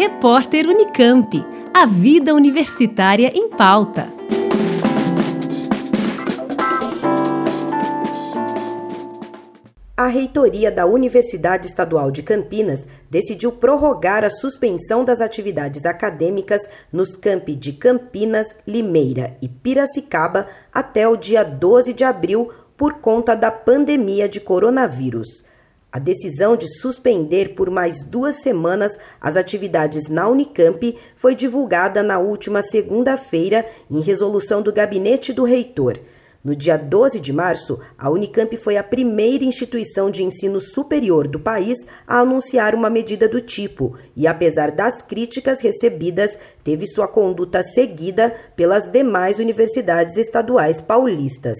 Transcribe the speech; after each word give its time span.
Repórter 0.00 0.66
Unicamp. 0.66 1.44
A 1.74 1.84
vida 1.84 2.34
universitária 2.34 3.30
em 3.34 3.50
pauta. 3.50 4.10
A 9.94 10.06
reitoria 10.06 10.70
da 10.70 10.86
Universidade 10.86 11.66
Estadual 11.66 12.10
de 12.10 12.22
Campinas 12.22 12.88
decidiu 13.10 13.52
prorrogar 13.52 14.24
a 14.24 14.30
suspensão 14.30 15.04
das 15.04 15.20
atividades 15.20 15.84
acadêmicas 15.84 16.62
nos 16.90 17.14
campi 17.14 17.54
de 17.54 17.74
Campinas, 17.74 18.46
Limeira 18.66 19.36
e 19.42 19.48
Piracicaba 19.50 20.46
até 20.72 21.06
o 21.06 21.14
dia 21.14 21.44
12 21.44 21.92
de 21.92 22.04
abril 22.04 22.50
por 22.74 22.94
conta 23.00 23.34
da 23.34 23.50
pandemia 23.50 24.26
de 24.26 24.40
coronavírus. 24.40 25.44
A 25.92 25.98
decisão 25.98 26.56
de 26.56 26.68
suspender 26.78 27.54
por 27.56 27.68
mais 27.68 28.04
duas 28.04 28.42
semanas 28.42 28.96
as 29.20 29.36
atividades 29.36 30.08
na 30.08 30.28
Unicamp 30.28 30.96
foi 31.16 31.34
divulgada 31.34 32.00
na 32.00 32.18
última 32.18 32.62
segunda-feira 32.62 33.66
em 33.90 34.00
resolução 34.00 34.62
do 34.62 34.72
gabinete 34.72 35.32
do 35.32 35.42
reitor. 35.42 35.98
No 36.44 36.54
dia 36.54 36.78
12 36.78 37.18
de 37.18 37.32
março, 37.32 37.80
a 37.98 38.08
Unicamp 38.08 38.56
foi 38.56 38.76
a 38.76 38.84
primeira 38.84 39.44
instituição 39.44 40.10
de 40.10 40.22
ensino 40.22 40.58
superior 40.60 41.28
do 41.28 41.40
país 41.40 41.76
a 42.06 42.20
anunciar 42.20 42.74
uma 42.74 42.88
medida 42.88 43.28
do 43.28 43.42
tipo 43.42 43.98
e, 44.16 44.26
apesar 44.26 44.70
das 44.70 45.02
críticas 45.02 45.60
recebidas, 45.60 46.38
teve 46.64 46.86
sua 46.86 47.08
conduta 47.08 47.62
seguida 47.62 48.32
pelas 48.56 48.86
demais 48.86 49.38
universidades 49.38 50.16
estaduais 50.16 50.80
paulistas. 50.80 51.58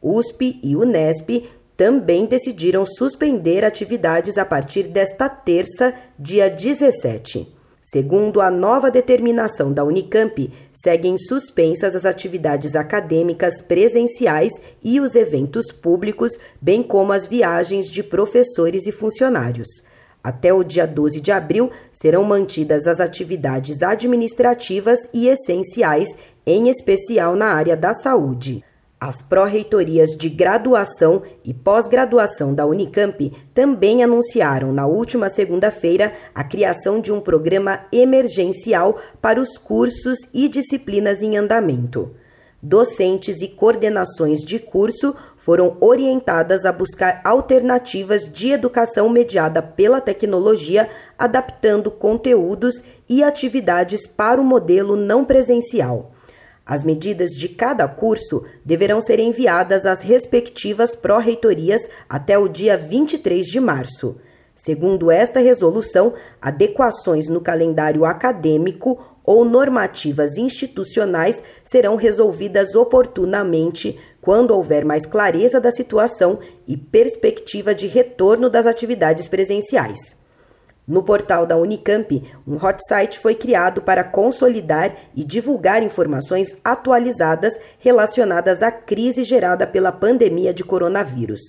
USP 0.00 0.58
e 0.62 0.74
Unesp 0.74 1.44
também 1.76 2.26
decidiram 2.26 2.84
suspender 2.84 3.64
atividades 3.64 4.36
a 4.38 4.44
partir 4.44 4.88
desta 4.88 5.28
terça, 5.28 5.94
dia 6.18 6.48
17. 6.48 7.62
Segundo 7.82 8.40
a 8.40 8.48
nova 8.48 8.90
determinação 8.90 9.72
da 9.72 9.82
Unicamp, 9.82 10.50
seguem 10.72 11.18
suspensas 11.18 11.96
as 11.96 12.04
atividades 12.04 12.76
acadêmicas 12.76 13.60
presenciais 13.60 14.52
e 14.82 15.00
os 15.00 15.16
eventos 15.16 15.72
públicos, 15.72 16.38
bem 16.60 16.82
como 16.82 17.12
as 17.12 17.26
viagens 17.26 17.90
de 17.90 18.02
professores 18.02 18.86
e 18.86 18.92
funcionários. 18.92 19.68
Até 20.22 20.54
o 20.54 20.62
dia 20.62 20.86
12 20.86 21.20
de 21.20 21.32
abril 21.32 21.70
serão 21.92 22.22
mantidas 22.22 22.86
as 22.86 23.00
atividades 23.00 23.82
administrativas 23.82 25.00
e 25.12 25.26
essenciais, 25.26 26.08
em 26.46 26.68
especial 26.68 27.34
na 27.34 27.46
área 27.46 27.76
da 27.76 27.92
saúde. 27.92 28.64
As 29.04 29.20
pró-reitorias 29.20 30.10
de 30.10 30.28
graduação 30.28 31.22
e 31.44 31.52
pós-graduação 31.52 32.54
da 32.54 32.64
Unicamp 32.64 33.32
também 33.52 34.04
anunciaram 34.04 34.72
na 34.72 34.86
última 34.86 35.28
segunda-feira 35.28 36.12
a 36.32 36.44
criação 36.44 37.00
de 37.00 37.12
um 37.12 37.20
programa 37.20 37.80
emergencial 37.90 39.00
para 39.20 39.40
os 39.40 39.58
cursos 39.58 40.18
e 40.32 40.48
disciplinas 40.48 41.20
em 41.20 41.36
andamento. 41.36 42.12
Docentes 42.62 43.42
e 43.42 43.48
coordenações 43.48 44.42
de 44.42 44.60
curso 44.60 45.16
foram 45.36 45.76
orientadas 45.80 46.64
a 46.64 46.70
buscar 46.70 47.20
alternativas 47.24 48.28
de 48.28 48.52
educação 48.52 49.08
mediada 49.08 49.60
pela 49.60 50.00
tecnologia, 50.00 50.88
adaptando 51.18 51.90
conteúdos 51.90 52.80
e 53.08 53.24
atividades 53.24 54.06
para 54.06 54.40
o 54.40 54.44
modelo 54.44 54.94
não 54.94 55.24
presencial. 55.24 56.11
As 56.72 56.82
medidas 56.82 57.32
de 57.32 57.50
cada 57.50 57.86
curso 57.86 58.44
deverão 58.64 58.98
ser 58.98 59.18
enviadas 59.18 59.84
às 59.84 60.00
respectivas 60.00 60.96
pró-reitorias 60.96 61.82
até 62.08 62.38
o 62.38 62.48
dia 62.48 62.78
23 62.78 63.44
de 63.44 63.60
março. 63.60 64.16
Segundo 64.56 65.10
esta 65.10 65.38
resolução, 65.38 66.14
adequações 66.40 67.28
no 67.28 67.42
calendário 67.42 68.06
acadêmico 68.06 68.98
ou 69.22 69.44
normativas 69.44 70.38
institucionais 70.38 71.44
serão 71.62 71.94
resolvidas 71.94 72.74
oportunamente 72.74 73.98
quando 74.22 74.52
houver 74.52 74.82
mais 74.82 75.04
clareza 75.04 75.60
da 75.60 75.70
situação 75.70 76.38
e 76.66 76.74
perspectiva 76.74 77.74
de 77.74 77.86
retorno 77.86 78.48
das 78.48 78.64
atividades 78.64 79.28
presenciais. 79.28 80.21
No 80.86 81.02
portal 81.02 81.46
da 81.46 81.56
Unicamp, 81.56 82.22
um 82.46 82.56
hot 82.56 82.78
site 82.88 83.18
foi 83.18 83.36
criado 83.36 83.82
para 83.82 84.02
consolidar 84.02 84.92
e 85.14 85.24
divulgar 85.24 85.80
informações 85.82 86.56
atualizadas 86.64 87.54
relacionadas 87.78 88.62
à 88.62 88.72
crise 88.72 89.22
gerada 89.22 89.64
pela 89.64 89.92
pandemia 89.92 90.52
de 90.52 90.64
coronavírus. 90.64 91.40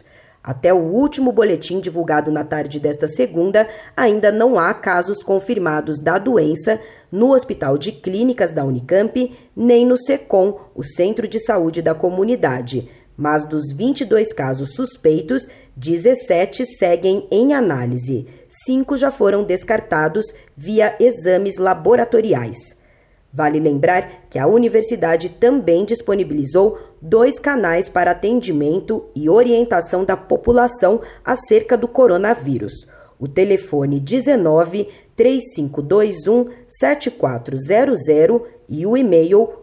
Até 0.44 0.73
o 0.73 0.77
último 0.77 1.31
boletim 1.31 1.79
divulgado 1.79 2.29
na 2.29 2.44
tarde 2.44 2.77
desta 2.79 3.07
segunda, 3.07 3.66
ainda 3.95 4.29
não 4.29 4.59
há 4.59 4.73
casos 4.73 5.23
confirmados 5.23 6.00
da 6.00 6.17
doença 6.17 6.79
no 7.09 7.33
Hospital 7.33 7.77
de 7.77 7.94
Clínicas 7.94 8.51
da 8.51 8.65
Unicamp, 8.65 9.31
nem 9.55 9.85
no 9.85 9.97
SECOM, 9.97 10.59
o 10.75 10.83
Centro 10.83 11.29
de 11.29 11.39
Saúde 11.39 11.81
da 11.81 11.95
Comunidade. 11.95 12.89
Mas 13.16 13.46
dos 13.46 13.72
22 13.72 14.34
casos 14.34 14.74
suspeitos, 14.75 15.47
17 15.75 16.66
seguem 16.66 17.28
em 17.31 17.53
análise. 17.53 18.28
Cinco 18.66 18.97
já 18.97 19.12
foram 19.12 19.44
descartados 19.44 20.25
via 20.56 20.96
exames 21.00 21.57
laboratoriais. 21.57 22.57
Vale 23.34 23.59
lembrar 23.59 24.28
que 24.29 24.38
a 24.38 24.46
universidade 24.46 25.29
também 25.29 25.85
disponibilizou 25.85 26.78
dois 27.01 27.40
canais 27.40 27.90
para 27.90 28.12
atendimento 28.12 29.06
e 29.16 29.28
orientação 29.28 30.06
da 30.06 30.16
população 30.16 31.01
acerca 31.25 31.75
do 31.75 31.88
coronavírus. 31.88 32.74
O 33.19 33.28
telefone 33.28 34.00
19 34.00 34.88
3521 35.16 36.45
7400 36.68 38.41
e 38.69 38.85
o 38.85 38.95
e-mail 38.95 39.62